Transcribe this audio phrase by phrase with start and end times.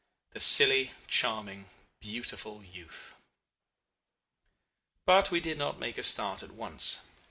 [0.31, 1.67] The silly, charming,
[1.99, 3.13] beautiful youth.
[5.05, 7.01] "But we did not make a start at once.